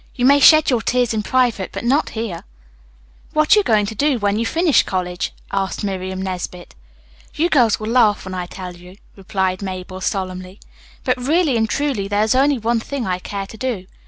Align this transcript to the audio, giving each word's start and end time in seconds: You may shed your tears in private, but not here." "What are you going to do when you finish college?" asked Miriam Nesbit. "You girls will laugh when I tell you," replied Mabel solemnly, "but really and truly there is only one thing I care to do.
You 0.15 0.25
may 0.25 0.39
shed 0.39 0.71
your 0.71 0.81
tears 0.81 1.13
in 1.13 1.21
private, 1.21 1.71
but 1.71 1.83
not 1.85 2.09
here." 2.17 2.43
"What 3.33 3.55
are 3.55 3.59
you 3.59 3.63
going 3.63 3.85
to 3.85 3.93
do 3.93 4.17
when 4.17 4.39
you 4.39 4.47
finish 4.47 4.81
college?" 4.81 5.31
asked 5.51 5.83
Miriam 5.83 6.19
Nesbit. 6.23 6.73
"You 7.35 7.49
girls 7.51 7.79
will 7.79 7.89
laugh 7.91 8.25
when 8.25 8.33
I 8.33 8.47
tell 8.47 8.75
you," 8.75 8.95
replied 9.15 9.61
Mabel 9.61 10.01
solemnly, 10.01 10.59
"but 11.03 11.21
really 11.21 11.55
and 11.55 11.69
truly 11.69 12.07
there 12.07 12.23
is 12.23 12.33
only 12.33 12.57
one 12.57 12.79
thing 12.79 13.05
I 13.05 13.19
care 13.19 13.45
to 13.45 13.57
do. 13.57 13.85